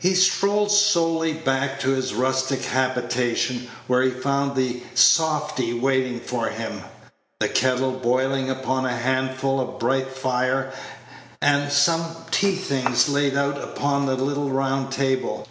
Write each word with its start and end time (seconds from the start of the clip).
He 0.00 0.16
strolled 0.16 0.72
slowly 0.72 1.34
back 1.34 1.78
to 1.82 1.90
his 1.90 2.14
rustic 2.14 2.64
habitation, 2.64 3.70
where 3.86 4.02
he 4.02 4.10
found 4.10 4.56
the 4.56 4.82
softy 4.92 5.72
waiting 5.72 6.18
for 6.18 6.48
him; 6.48 6.82
the 7.38 7.48
kettle 7.48 7.92
boiling 7.92 8.50
upon 8.50 8.86
a 8.86 8.96
handful 8.96 9.60
of 9.60 9.78
bright 9.78 10.10
fire, 10.12 10.72
and 11.40 11.70
some 11.70 12.02
tea 12.32 12.56
things 12.56 13.08
laid 13.08 13.36
out 13.36 13.56
upon 13.56 14.06
the 14.06 14.16
little 14.16 14.50
round 14.50 14.90
table. 14.90 15.46